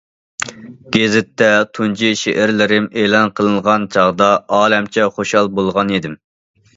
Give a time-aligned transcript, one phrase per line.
[0.95, 4.31] گېزىتتە تۇنجى شېئىرلىرىم ئېلان قىلىنغان چاغدا
[4.61, 6.17] ئالەمچە خۇشال بولغانىدىم.